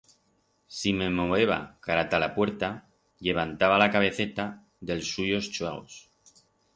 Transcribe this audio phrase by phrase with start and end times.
[0.75, 1.57] Si me moveba
[1.87, 2.69] cara ta la puerta,
[3.27, 4.47] llevantaba la cabeceta
[4.89, 5.99] d'els suyos chuegos.